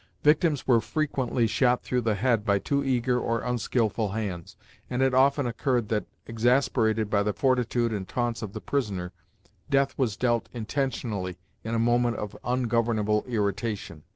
[0.23, 4.57] Victims were frequently shot through the head by too eager or unskilful hands,
[4.89, 9.11] and it often occurred that, exasperated by the fortitude and taunts of the prisoner,
[9.69, 14.01] death was dealt intentionally in a moment of ungovernable irritation.